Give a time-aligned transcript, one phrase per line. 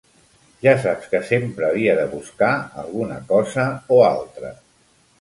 [0.67, 2.51] Ja saps que sempre havia de buscar
[2.87, 4.57] alguna cosa o altra.